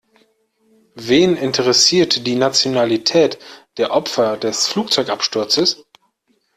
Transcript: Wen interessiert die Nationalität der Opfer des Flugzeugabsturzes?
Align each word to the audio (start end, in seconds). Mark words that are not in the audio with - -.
Wen 0.95 1.37
interessiert 1.37 2.25
die 2.25 2.33
Nationalität 2.33 3.37
der 3.77 3.91
Opfer 3.91 4.35
des 4.35 4.67
Flugzeugabsturzes? 4.67 5.85